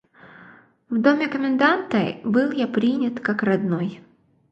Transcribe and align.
В 0.89 0.97
доме 0.97 1.27
коменданта 1.27 2.17
был 2.23 2.49
я 2.53 2.67
принят 2.67 3.19
как 3.19 3.43
родной. 3.43 4.01